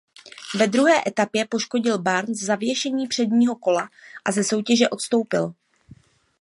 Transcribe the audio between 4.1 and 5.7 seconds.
a ze soutěže odstoupil.